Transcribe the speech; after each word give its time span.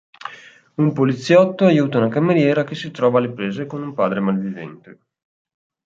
Un 0.83 0.87
poliziotto 0.97 1.65
aiuta 1.67 1.99
una 1.99 2.09
cameriera 2.09 2.63
che 2.63 2.73
si 2.73 2.89
trova 2.89 3.19
alle 3.19 3.29
prese 3.29 3.67
con 3.67 3.83
un 3.83 3.93
padre 3.93 4.19
malvivente. 4.19 4.99